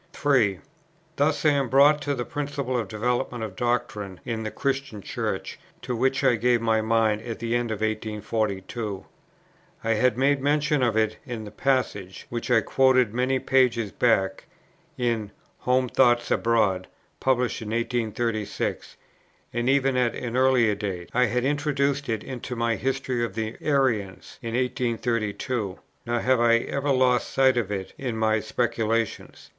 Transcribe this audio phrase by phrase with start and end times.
[0.13, 0.57] 3.
[1.17, 5.59] Thus I am brought to the principle of development of doctrine in the Christian Church,
[5.83, 9.05] to which I gave my mind at the end of 1842.
[9.83, 14.45] I had made mention of it in the passage, which I quoted many pages back
[14.97, 15.03] (vide p.
[15.03, 15.31] 111), in
[15.65, 16.87] "Home Thoughts Abroad,"
[17.19, 18.97] published in 1836;
[19.53, 23.55] and even at an earlier date I had introduced it into my History of the
[23.61, 25.77] Arians in 1832;
[26.07, 29.49] nor had I ever lost sight of it in my speculations.